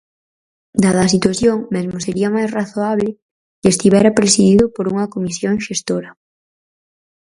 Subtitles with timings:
[0.83, 3.09] Dada a situación mesmo sería máis razoábel
[3.61, 6.11] que estivera presidido por unha comisión xestora.